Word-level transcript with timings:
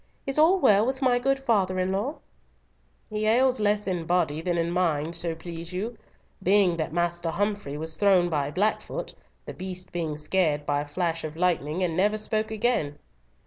"Is 0.25 0.39
all 0.39 0.57
well 0.59 0.83
with 0.83 1.03
my 1.03 1.19
good 1.19 1.37
father 1.37 1.77
in 1.77 1.91
law?" 1.91 2.15
"He 3.11 3.27
ails 3.27 3.59
less 3.59 3.85
in 3.85 4.05
body 4.05 4.41
than 4.41 4.57
in 4.57 4.71
mind, 4.71 5.15
so 5.15 5.35
please 5.35 5.73
you. 5.73 5.95
Being 6.41 6.75
that 6.77 6.91
Master 6.91 7.29
Humfrey 7.29 7.77
was 7.77 7.95
thrown 7.97 8.27
by 8.27 8.49
Blackfoot, 8.49 9.13
the 9.45 9.53
beast 9.53 9.91
being 9.91 10.17
scared 10.17 10.65
by 10.65 10.81
a 10.81 10.85
flash 10.87 11.23
of 11.23 11.37
lightning, 11.37 11.83
and 11.83 11.95
never 11.95 12.17
spoke 12.17 12.49
again." 12.49 12.97